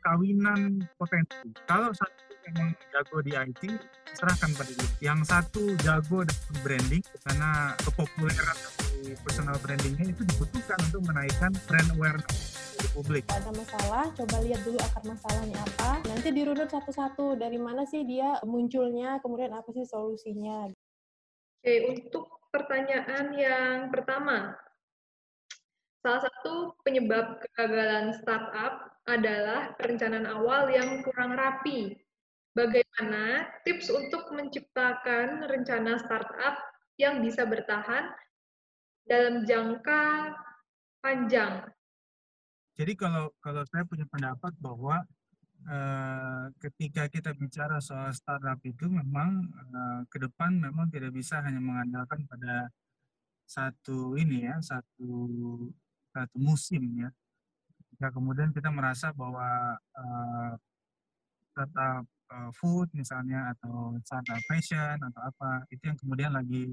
[0.00, 1.52] perkawinan potensi.
[1.68, 3.68] Kalau satu memang jago di IT,
[4.16, 5.12] serahkan pada dia.
[5.12, 11.88] Yang satu jago dalam branding, karena kepopuleran dari personal brandingnya itu dibutuhkan untuk menaikkan brand
[12.00, 13.28] awareness di publik.
[13.28, 16.00] Ada masalah, coba lihat dulu akar masalahnya apa.
[16.08, 20.72] Nanti dirunut satu-satu dari mana sih dia munculnya, kemudian apa sih solusinya.
[21.60, 24.56] Oke, untuk pertanyaan yang pertama,
[26.00, 31.96] salah satu penyebab kegagalan startup adalah perencanaan awal yang kurang rapi.
[32.56, 36.58] Bagaimana tips untuk menciptakan rencana startup
[36.98, 38.10] yang bisa bertahan
[39.06, 40.34] dalam jangka
[40.98, 41.62] panjang?
[42.74, 45.04] Jadi kalau kalau saya punya pendapat bahwa
[45.68, 51.60] uh, ketika kita bicara soal startup itu memang uh, ke depan memang tidak bisa hanya
[51.60, 52.72] mengandalkan pada
[53.44, 55.12] satu ini ya satu
[56.10, 57.10] satu musim ya.
[58.00, 60.52] Ya kemudian kita merasa bahwa uh,
[61.52, 66.72] startup uh, food misalnya atau startup fashion atau apa itu yang kemudian lagi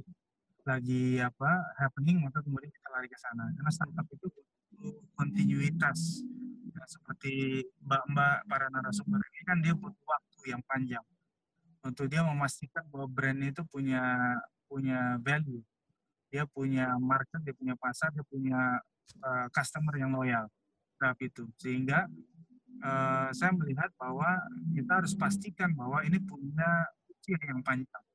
[0.64, 3.44] lagi apa happening maka kemudian kita lari ke sana.
[3.56, 4.28] Karena startup itu
[5.18, 6.22] kontinuitas
[6.70, 11.06] ya, seperti mbak-mbak para narasumber ini kan dia butuh waktu yang panjang.
[11.82, 14.04] Untuk dia memastikan bahwa brand itu punya
[14.68, 15.64] punya value.
[16.28, 18.84] Dia punya market dia punya pasar dia punya
[19.22, 20.48] uh, customer yang loyal.
[20.98, 21.44] Terhadap itu.
[21.62, 22.10] Sehingga
[22.82, 24.42] uh, saya melihat bahwa
[24.74, 28.06] kita harus pastikan bahwa ini punya usia yang panjang.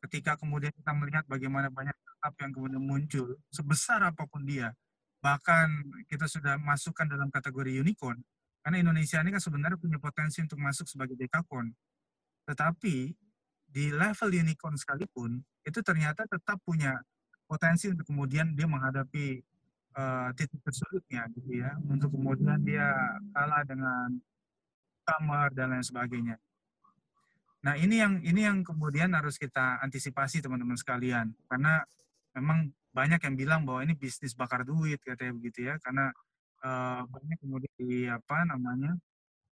[0.00, 4.76] Ketika kemudian kita melihat bagaimana banyak startup yang kemudian muncul sebesar apa pun dia
[5.24, 5.72] bahkan
[6.04, 8.20] kita sudah masukkan dalam kategori unicorn
[8.60, 11.72] karena Indonesia ini kan sebenarnya punya potensi untuk masuk sebagai dekakorn
[12.44, 13.16] tetapi
[13.64, 17.00] di level unicorn sekalipun itu ternyata tetap punya
[17.48, 19.40] potensi untuk kemudian dia menghadapi
[20.00, 22.88] uh, titik tersulitnya gitu ya untuk kemudian dia
[23.36, 24.16] kalah dengan
[25.04, 26.36] kamar dan lain sebagainya.
[27.60, 31.36] Nah ini yang ini yang kemudian harus kita antisipasi teman-teman sekalian.
[31.44, 31.84] Karena
[32.32, 35.76] memang banyak yang bilang bahwa ini bisnis bakar duit katanya begitu ya.
[35.82, 36.08] Karena
[36.64, 38.96] uh, banyak kemudian di apa namanya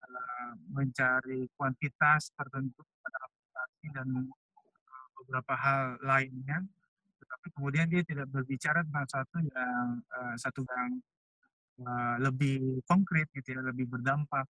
[0.04, 4.08] uh, mencari kuantitas tertentu pada aplikasi dan
[5.16, 6.60] beberapa hal lainnya
[7.52, 10.90] kemudian dia tidak berbicara tentang satu yang uh, satu yang
[11.84, 14.48] uh, lebih konkret gitu ya lebih berdampak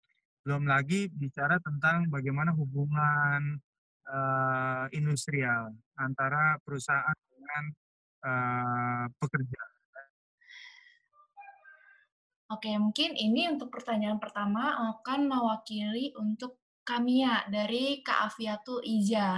[0.47, 3.59] belum lagi bicara tentang bagaimana hubungan
[4.07, 7.63] uh, industrial antara perusahaan dengan
[8.23, 9.61] uh, pekerja.
[12.50, 19.38] Oke, mungkin ini untuk pertanyaan pertama akan mewakili untuk Kamia dari Kak Afiatul Iza.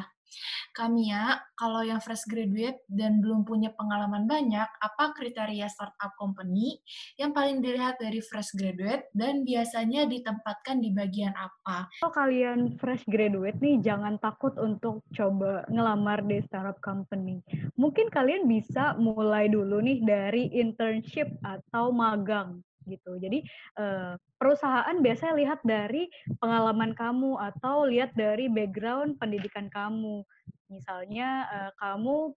[0.72, 6.80] Kamia, kalau yang fresh graduate dan belum punya pengalaman banyak, apa kriteria startup company
[7.20, 11.92] yang paling dilihat dari fresh graduate dan biasanya ditempatkan di bagian apa?
[12.02, 17.44] Kalau kalian fresh graduate nih, jangan takut untuk coba ngelamar di startup company.
[17.76, 23.18] Mungkin kalian bisa mulai dulu nih dari internship atau magang gitu.
[23.18, 23.44] Jadi
[23.78, 26.08] uh, perusahaan biasanya lihat dari
[26.42, 30.24] pengalaman kamu atau lihat dari background pendidikan kamu.
[30.72, 32.32] Misalnya uh, kamu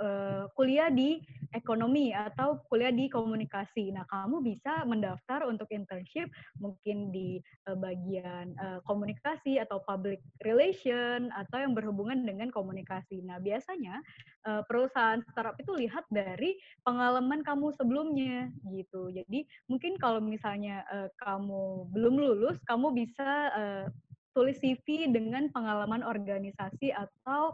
[0.00, 1.20] uh, kuliah di
[1.52, 3.92] ekonomi atau kuliah di komunikasi.
[3.92, 11.28] Nah, kamu bisa mendaftar untuk internship mungkin di uh, bagian uh, komunikasi atau public relation
[11.36, 13.20] atau yang berhubungan dengan komunikasi.
[13.24, 14.00] Nah, biasanya
[14.48, 16.56] uh, perusahaan startup itu lihat dari
[16.88, 19.12] pengalaman kamu sebelumnya gitu.
[19.12, 23.86] Jadi, mungkin kalau misalnya uh, kamu belum lulus, kamu bisa uh,
[24.32, 27.52] tulis CV dengan pengalaman organisasi atau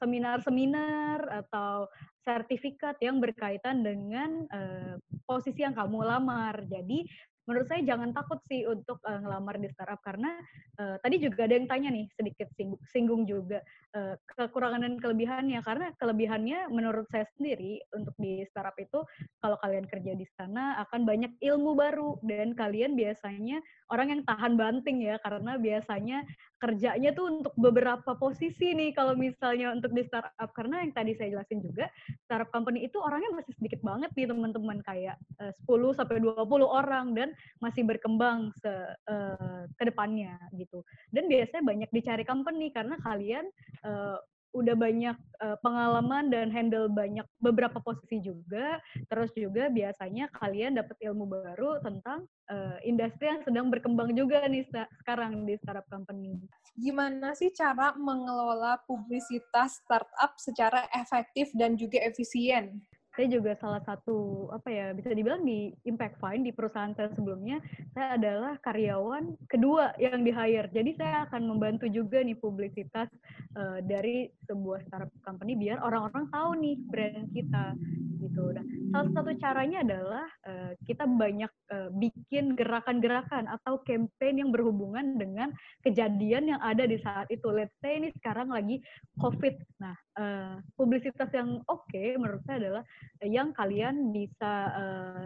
[0.00, 1.88] seminar-seminar uh, atau
[2.20, 6.60] sertifikat yang berkaitan dengan uh, posisi yang kamu lamar.
[6.68, 7.08] Jadi
[7.48, 10.38] menurut saya jangan takut sih untuk uh, ngelamar di startup karena
[10.78, 13.58] uh, tadi juga ada yang tanya nih sedikit singgung, singgung juga
[13.94, 15.60] uh, kekurangan dan kelebihannya.
[15.62, 19.02] Karena kelebihannya menurut saya sendiri untuk di startup itu
[19.42, 22.18] kalau kalian kerja di sana akan banyak ilmu baru.
[22.22, 26.22] Dan kalian biasanya orang yang tahan banting ya karena biasanya
[26.60, 30.50] kerjanya tuh untuk beberapa posisi nih kalau misalnya untuk di startup.
[30.52, 31.88] Karena yang tadi saya jelasin juga
[32.28, 34.78] startup company itu orangnya masih sedikit banget nih teman-teman.
[34.84, 37.28] Kayak uh, 10 sampai 20 orang dan
[37.58, 38.70] masih berkembang se
[39.08, 40.84] uh, ke depannya gitu.
[41.08, 43.48] Dan biasanya banyak dicari company karena kalian
[43.84, 44.18] uh,
[44.50, 48.82] udah banyak uh, pengalaman dan handle banyak beberapa posisi juga.
[49.06, 54.66] Terus juga biasanya kalian dapat ilmu baru tentang uh, industri yang sedang berkembang juga nih
[55.02, 56.34] sekarang di startup company.
[56.74, 62.82] Gimana sih cara mengelola publisitas startup secara efektif dan juga efisien?
[63.18, 67.58] Saya juga salah satu apa ya bisa dibilang di Impact Fine di perusahaan saya sebelumnya
[67.90, 73.10] saya adalah karyawan kedua yang di hire jadi saya akan membantu juga nih publisitas
[73.58, 77.74] uh, dari sebuah startup company biar orang-orang tahu nih brand kita
[78.20, 78.52] gitu.
[78.52, 85.16] Nah, salah satu caranya adalah uh, kita banyak uh, bikin gerakan-gerakan atau campaign yang berhubungan
[85.16, 85.50] dengan
[85.80, 87.48] kejadian yang ada di saat itu.
[87.48, 88.84] Let's say ini sekarang lagi
[89.18, 89.54] COVID.
[89.80, 92.84] Nah, uh, publisitas yang oke okay, menurut saya adalah
[93.24, 95.24] yang kalian bisa uh,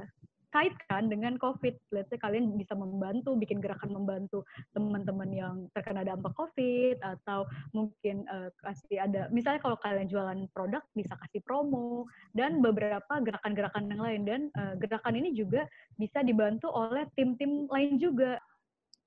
[0.54, 1.90] kaitkan dengan COVID.
[1.90, 8.22] Let's say kalian bisa membantu, bikin gerakan membantu teman-teman yang terkena dampak COVID, atau mungkin
[8.30, 12.06] uh, kasih ada, misalnya kalau kalian jualan produk, bisa kasih promo,
[12.38, 14.22] dan beberapa gerakan-gerakan yang lain.
[14.22, 15.66] Dan uh, gerakan ini juga
[15.98, 18.38] bisa dibantu oleh tim-tim lain juga.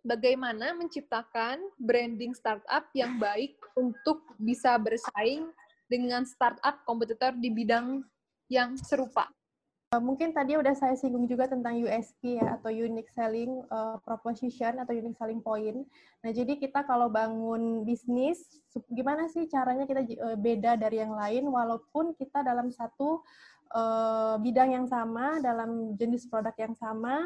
[0.03, 5.47] Bagaimana menciptakan branding startup yang baik untuk bisa bersaing
[5.87, 8.03] dengan startup kompetitor di bidang
[8.51, 9.36] yang serupa?
[9.87, 14.75] Eh, mungkin tadi udah saya singgung juga tentang USP ya atau unique selling uh, proposition
[14.83, 15.87] atau unique selling point.
[16.19, 18.43] Nah, jadi kita kalau bangun bisnis
[18.91, 23.23] gimana sih caranya kita uh, beda dari yang lain walaupun kita dalam satu
[23.71, 27.23] uh, bidang yang sama, dalam jenis produk yang sama,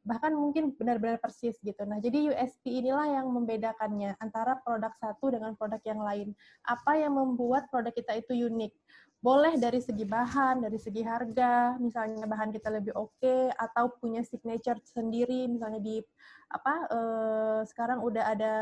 [0.00, 1.82] bahkan mungkin benar-benar persis gitu.
[1.84, 6.28] Nah, jadi USP inilah yang membedakannya antara produk satu dengan produk yang lain.
[6.64, 8.72] Apa yang membuat produk kita itu unik?
[9.20, 14.24] boleh dari segi bahan, dari segi harga, misalnya bahan kita lebih oke okay, atau punya
[14.24, 16.00] signature sendiri, misalnya di
[16.48, 18.52] apa uh, sekarang udah ada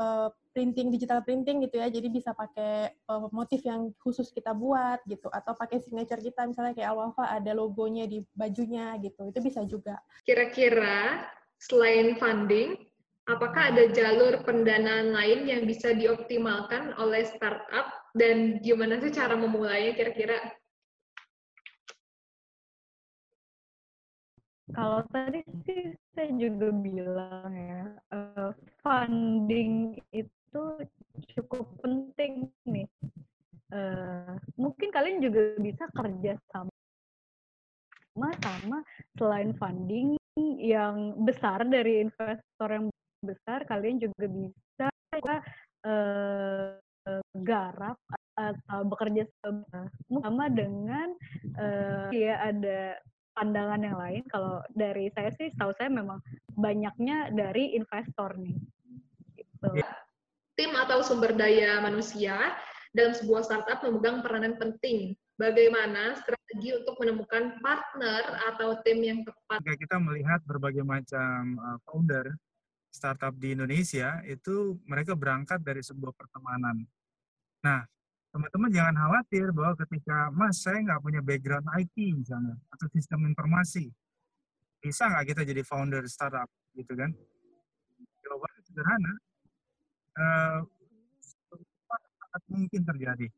[0.00, 5.04] uh, printing digital printing gitu ya, jadi bisa pakai uh, motif yang khusus kita buat
[5.04, 9.60] gitu, atau pakai signature kita, misalnya kayak Alwafa ada logonya di bajunya gitu, itu bisa
[9.68, 10.00] juga.
[10.24, 11.28] Kira-kira
[11.60, 12.76] selain funding,
[13.28, 19.92] apakah ada jalur pendanaan lain yang bisa dioptimalkan oleh startup dan gimana sih cara memulainya
[19.92, 20.40] kira-kira?
[24.74, 28.50] Kalau tadi sih saya juga bilang ya, uh,
[28.86, 30.62] funding itu
[31.34, 32.86] cukup penting nih.
[33.74, 36.70] Uh, mungkin kalian juga bisa kerja sama
[38.38, 38.78] sama
[39.18, 40.14] selain funding
[40.62, 42.86] yang besar dari investor yang
[43.26, 44.88] besar, kalian juga bisa
[45.82, 46.78] uh,
[47.42, 47.98] garap
[48.38, 51.10] atau bekerja sama dengan
[51.58, 53.02] uh, ya ada
[53.36, 54.22] pandangan yang lain.
[54.30, 56.22] Kalau dari saya sih, tahu saya memang
[56.56, 58.75] banyaknya dari investor nih.
[59.74, 59.92] Gitu.
[60.56, 62.36] Tim atau sumber daya manusia
[62.92, 65.12] dalam sebuah startup memegang peranan penting.
[65.36, 68.24] Bagaimana strategi untuk menemukan partner
[68.54, 69.60] atau tim yang tepat?
[69.60, 72.32] Jika kita melihat berbagai macam uh, founder
[72.88, 76.88] startup di Indonesia, itu mereka berangkat dari sebuah pertemanan
[77.66, 77.82] Nah,
[78.30, 83.90] teman-teman jangan khawatir bahwa ketika, Mas, saya nggak punya background IT misalnya, atau sistem informasi,
[84.78, 86.46] bisa nggak kita jadi founder startup,
[86.78, 87.10] gitu kan?
[88.22, 89.12] Jawabannya sederhana,
[90.16, 90.58] uh,
[92.20, 93.28] sangat mungkin terjadi.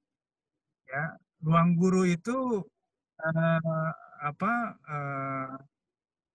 [0.89, 1.05] Ya,
[1.45, 2.65] ruang guru itu
[3.21, 4.53] uh, apa
[4.89, 5.55] uh,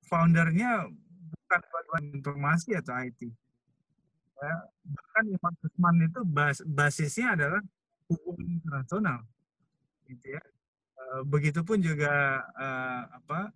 [0.08, 0.88] foundernya
[1.32, 3.32] bukan bagian informasi atau IT.
[4.44, 4.56] Ya,
[4.92, 7.64] bahkan Imam Usman itu bas, basisnya adalah
[8.12, 9.24] hukum internasional
[10.08, 10.44] gitu ya
[11.00, 13.50] eh, begitupun juga uh, apa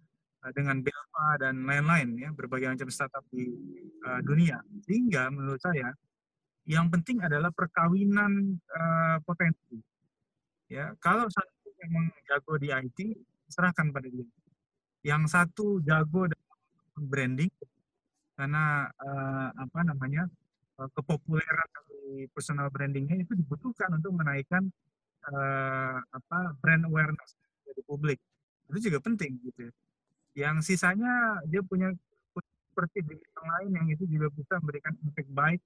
[0.48, 3.52] eh, dengan Belva dan lain-lain ya berbagai macam startup di
[4.08, 5.92] uh, dunia sehingga menurut saya
[6.68, 9.80] yang penting adalah perkawinan uh, potensi.
[10.68, 13.00] Ya kalau satu memang jago di IT
[13.48, 14.28] serahkan pada dia.
[15.00, 17.52] Yang satu jago dalam branding
[18.36, 20.28] karena uh, apa namanya
[20.78, 21.70] uh, kepopuleran
[22.36, 24.68] personal brandingnya itu dibutuhkan untuk menaikkan
[25.32, 27.32] uh, apa brand awareness
[27.64, 28.20] dari publik.
[28.68, 29.74] Itu juga penting gitu ya.
[30.38, 31.96] yang sisanya dia punya
[32.78, 35.62] seperti di yang lain yang itu juga bisa memberikan impact baik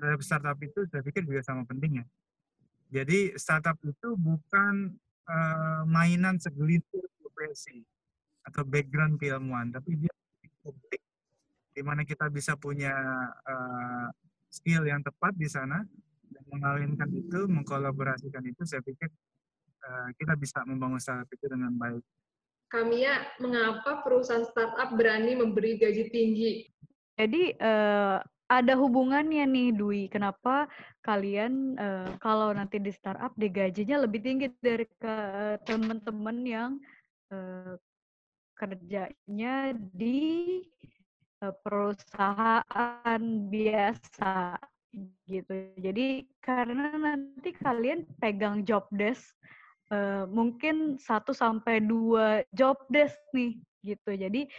[0.00, 2.08] terhadap startup itu saya pikir juga sama pentingnya
[2.88, 4.96] jadi startup itu bukan
[5.28, 7.84] uh, mainan segelintir profesi
[8.48, 10.12] atau background keilmuan tapi dia
[10.64, 11.04] publik
[11.76, 12.92] di mana kita bisa punya
[13.44, 14.08] uh,
[14.50, 15.86] skill yang tepat di sana
[16.30, 19.10] dan mengawinkan itu, mengkolaborasikan itu, saya pikir
[19.82, 22.02] uh, kita bisa membangun startup itu dengan baik.
[22.70, 26.70] Kamia, mengapa perusahaan startup berani memberi gaji tinggi?
[27.18, 30.66] Jadi uh, ada hubungannya nih Dwi, kenapa
[31.06, 35.16] kalian uh, kalau nanti di startup di gajinya lebih tinggi dari ke
[35.62, 36.70] teman-teman yang
[37.30, 37.78] uh,
[38.58, 40.58] kerjanya di
[41.40, 44.60] Eh, perusahaan biasa
[45.24, 45.72] gitu.
[45.80, 49.24] Jadi karena nanti kalian pegang job desk
[49.88, 54.10] uh, mungkin satu sampai dua job desk nih gitu.
[54.20, 54.52] Jadi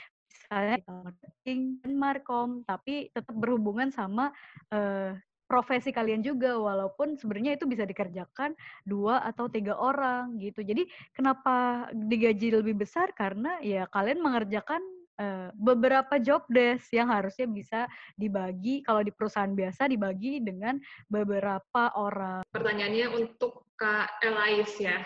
[0.52, 4.36] misalnya marketing dan markom, tapi tetap berhubungan sama
[4.76, 5.16] uh,
[5.48, 8.52] profesi kalian juga walaupun sebenarnya itu bisa dikerjakan
[8.84, 10.60] dua atau tiga orang gitu.
[10.60, 13.16] Jadi kenapa digaji lebih besar?
[13.16, 14.84] Karena ya kalian mengerjakan
[15.24, 17.88] uh, beberapa job desk yang harusnya bisa
[18.20, 20.76] dibagi kalau di perusahaan biasa dibagi dengan
[21.08, 22.44] beberapa orang.
[22.52, 25.00] Pertanyaannya untuk Kak Elais ya.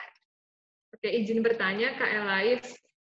[0.90, 2.66] Oke, izin bertanya Kak Elais,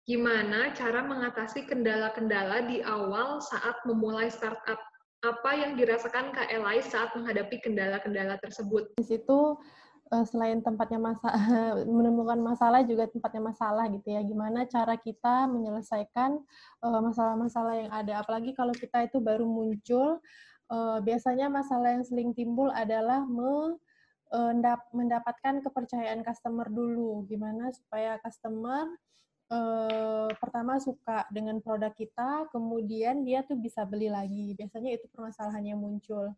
[0.09, 4.81] gimana cara mengatasi kendala-kendala di awal saat memulai startup?
[5.21, 8.89] Apa yang dirasakan Kak Elais saat menghadapi kendala-kendala tersebut?
[8.97, 9.61] Di situ
[10.09, 11.29] eh, selain tempatnya masa
[12.01, 14.25] menemukan masalah juga tempatnya masalah gitu ya.
[14.25, 16.41] Gimana cara kita menyelesaikan
[16.89, 18.25] eh, masalah-masalah yang ada?
[18.25, 20.25] Apalagi kalau kita itu baru muncul,
[20.73, 23.77] eh, biasanya masalah yang sering timbul adalah me
[24.93, 27.25] mendapatkan kepercayaan customer dulu.
[27.25, 28.85] Gimana supaya customer
[29.53, 34.55] uh, pertama suka dengan produk kita, kemudian dia tuh bisa beli lagi.
[34.57, 36.33] Biasanya itu permasalahan yang muncul.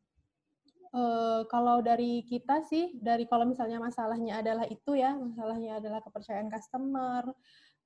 [0.90, 6.50] Uh, kalau dari kita sih, dari kalau misalnya masalahnya adalah itu ya, masalahnya adalah kepercayaan
[6.50, 7.31] customer,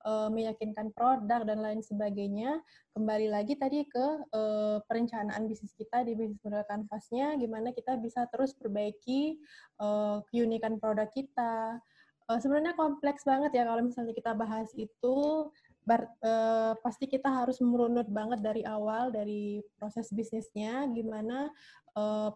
[0.08, 2.64] uh, meyakinkan produk dan lain sebagainya.
[2.96, 8.24] Kembali lagi tadi ke uh, perencanaan bisnis kita di bisnis model canvasnya, gimana kita bisa
[8.32, 9.36] terus perbaiki
[9.84, 11.80] uh, keunikan produk kita.
[12.24, 15.48] Uh, sebenarnya kompleks banget ya kalau misalnya kita bahas itu.
[15.84, 21.52] Bar, uh, pasti kita harus merunut banget dari awal dari proses bisnisnya, gimana
[21.92, 22.32] uh,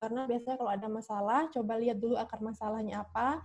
[0.00, 3.44] karena biasanya kalau ada masalah, coba lihat dulu akar masalahnya apa,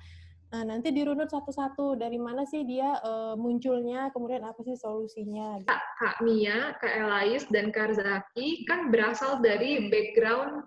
[0.56, 5.60] Nah, nanti dirunut satu-satu dari mana sih dia uh, munculnya, kemudian apa sih solusinya.
[5.68, 10.64] Kak, Kak Mia, Kak Elais, dan Kak Zaki kan berasal dari background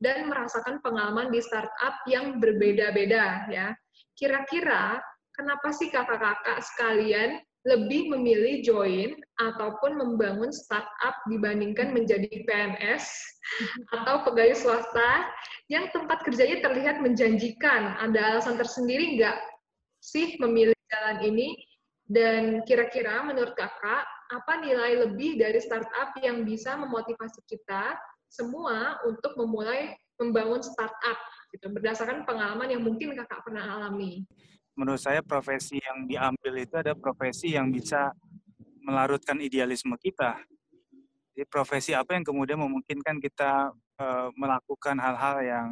[0.00, 3.76] dan merasakan pengalaman di startup yang berbeda-beda ya.
[4.16, 5.00] Kira-kira
[5.36, 13.04] kenapa sih kakak-kakak sekalian lebih memilih join ataupun membangun startup dibandingkan menjadi PNS
[14.00, 15.28] atau pegawai swasta
[15.68, 18.00] yang tempat kerjanya terlihat menjanjikan.
[18.00, 19.36] Ada alasan tersendiri nggak
[20.00, 21.52] sih memilih jalan ini?
[22.10, 24.02] Dan kira-kira menurut kakak,
[24.34, 27.94] apa nilai lebih dari startup yang bisa memotivasi kita
[28.30, 31.18] semua untuk memulai membangun startup
[31.50, 34.22] gitu berdasarkan pengalaman yang mungkin kakak pernah alami?
[34.80, 38.16] menurut saya profesi yang diambil itu ada profesi yang bisa
[38.80, 40.40] melarutkan idealisme kita.
[41.36, 45.66] Jadi profesi apa yang kemudian memungkinkan kita uh, melakukan hal-hal yang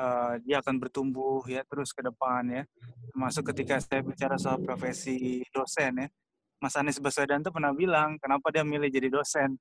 [0.00, 2.62] uh, dia akan bertumbuh ya terus ke depan ya.
[3.12, 6.08] Termasuk ketika saya bicara soal profesi dosen ya.
[6.58, 9.60] Mas Anies Baswedan tuh pernah bilang kenapa dia milih jadi dosen.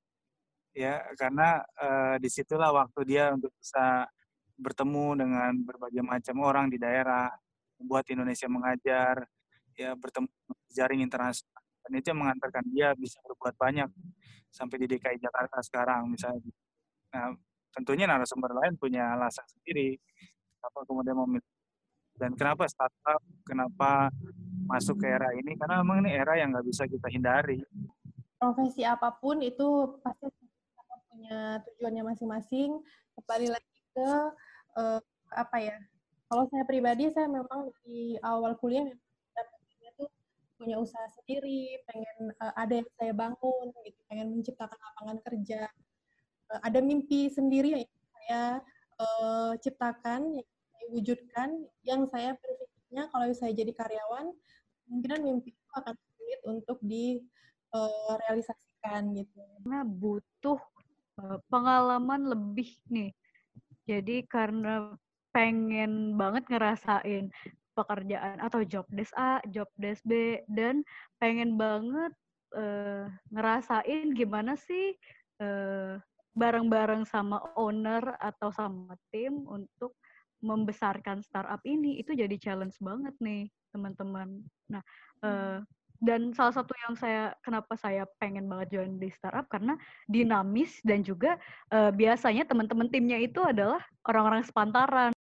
[0.77, 4.05] Ya, karena uh, di situlah waktu dia untuk bisa
[4.53, 7.33] bertemu dengan berbagai macam orang di daerah,
[7.81, 9.25] membuat Indonesia mengajar,
[9.73, 10.29] ya bertemu
[10.69, 11.61] jaring internasional.
[11.81, 13.89] Dan itu yang mengantarkan dia bisa berbuat banyak
[14.53, 16.53] sampai di DKI Jakarta sekarang misalnya.
[17.09, 17.33] Nah,
[17.73, 19.97] tentunya narasumber lain punya alasan sendiri
[20.57, 21.45] apa kemudian memilih
[22.17, 24.09] dan kenapa startup, kenapa
[24.65, 27.61] masuk ke era ini karena memang ini era yang nggak bisa kita hindari.
[28.41, 30.26] Profesi apa pun itu pasti
[31.27, 32.79] punya tujuannya masing-masing.
[33.19, 34.31] Kembali lagi ke
[34.79, 35.03] uh,
[35.35, 35.75] apa ya
[36.31, 40.07] kalau saya pribadi, saya memang di awal kuliah memang tuh
[40.55, 45.67] punya usaha sendiri, pengen uh, ada yang saya bangun, gitu, pengen menciptakan lapangan kerja.
[46.47, 48.63] Uh, ada mimpi sendiri yang saya
[48.95, 54.31] uh, ciptakan, yang saya wujudkan, yang saya berpikirnya kalau saya jadi karyawan,
[54.87, 59.43] kemungkinan mimpi itu akan sulit untuk direalisasikan uh, gitu.
[59.59, 60.76] Karena butuh uh,
[61.49, 63.11] pengalaman lebih nih.
[63.87, 64.93] Jadi karena
[65.31, 67.29] pengen banget ngerasain
[67.77, 70.81] pekerjaan atau job desk A, job desk B, dan
[71.21, 72.09] pengen banget
[72.57, 74.97] uh, ngerasain gimana sih
[75.39, 76.01] uh,
[76.33, 79.97] bareng-bareng sama owner atau sama tim untuk
[80.37, 84.45] membesarkan startup ini itu jadi challenge banget nih teman-teman.
[84.69, 84.83] Nah,
[85.25, 85.61] uh,
[85.97, 91.01] dan salah satu yang saya kenapa saya pengen banget join di startup karena dinamis dan
[91.01, 91.41] juga
[91.73, 95.11] uh, biasanya teman-teman timnya itu adalah orang-orang sepantaran.